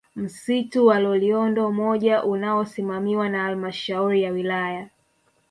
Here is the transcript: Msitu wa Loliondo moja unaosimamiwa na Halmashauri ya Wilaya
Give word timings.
Msitu 0.15 0.85
wa 0.85 0.99
Loliondo 0.99 1.71
moja 1.71 2.23
unaosimamiwa 2.23 3.29
na 3.29 3.43
Halmashauri 3.43 4.23
ya 4.23 4.31
Wilaya 4.31 4.89